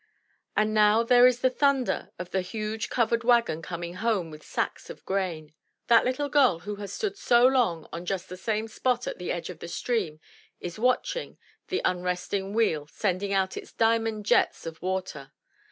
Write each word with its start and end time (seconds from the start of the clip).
And 0.57 0.73
now 0.73 1.03
there 1.03 1.27
is 1.27 1.41
the 1.41 1.49
thunder 1.51 2.09
of 2.17 2.31
the 2.31 2.41
huge 2.41 2.89
covered 2.89 3.23
wagon 3.23 3.61
coming 3.61 3.93
home 3.97 4.31
with 4.31 4.41
sacks 4.41 4.89
of 4.89 5.05
grain. 5.05 5.53
That 5.89 6.05
little 6.05 6.27
girl 6.27 6.61
who 6.61 6.77
has 6.77 6.91
stood 6.91 7.19
so 7.19 7.45
long 7.45 7.87
on 7.93 8.07
just 8.07 8.27
the 8.27 8.35
same 8.35 8.67
spot 8.67 9.05
at 9.05 9.19
the 9.19 9.31
edge 9.31 9.51
of 9.51 9.59
the 9.59 9.67
stream 9.67 10.19
is 10.59 10.79
watching 10.79 11.37
the 11.67 11.83
unresting 11.85 12.51
wheel 12.55 12.87
sending 12.87 13.31
out 13.31 13.55
its 13.55 13.73
diamond 13.73 14.25
jets 14.25 14.65
of 14.65 14.81
water. 14.81 15.33